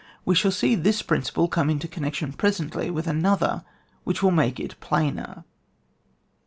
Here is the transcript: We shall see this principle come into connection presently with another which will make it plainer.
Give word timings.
We 0.25 0.33
shall 0.33 0.49
see 0.49 0.73
this 0.73 1.03
principle 1.03 1.47
come 1.47 1.69
into 1.69 1.87
connection 1.87 2.33
presently 2.33 2.89
with 2.89 3.05
another 3.05 3.63
which 4.03 4.23
will 4.23 4.31
make 4.31 4.59
it 4.59 4.79
plainer. 4.79 5.43